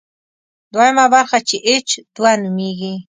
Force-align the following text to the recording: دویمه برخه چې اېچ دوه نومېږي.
دویمه 0.73 1.05
برخه 1.15 1.37
چې 1.47 1.57
اېچ 1.67 1.89
دوه 2.15 2.31
نومېږي. 2.43 2.93